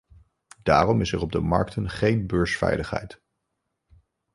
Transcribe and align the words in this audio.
Daarom 0.63 1.01
is 1.01 1.11
er 1.11 1.21
op 1.21 1.31
de 1.31 1.39
markten 1.39 1.89
geen 1.89 2.27
beursveiligheid. 2.27 3.21